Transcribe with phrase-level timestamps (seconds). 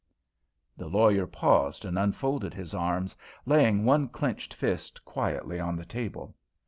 [0.77, 3.15] The lawyer paused and unfolded his arms,
[3.45, 6.33] laying one clenched fist quietly on the table.